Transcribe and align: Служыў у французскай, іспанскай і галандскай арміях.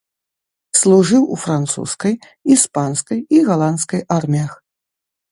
Служыў 0.83 1.23
у 1.35 1.35
французскай, 1.43 2.13
іспанскай 2.55 3.19
і 3.35 3.43
галандскай 3.49 4.01
арміях. 4.17 4.53